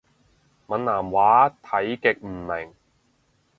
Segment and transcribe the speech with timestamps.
[0.03, 0.07] 閩南
[1.11, 2.73] 話睇極唔明